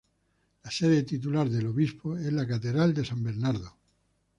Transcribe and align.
La 0.63 0.71
sede 0.71 1.03
titular 1.03 1.47
del 1.47 1.67
obispo 1.67 2.17
es 2.17 2.33
la 2.33 2.47
catedral 2.47 2.91
de 2.91 3.05
San 3.05 3.21
Bernardo. 3.21 3.71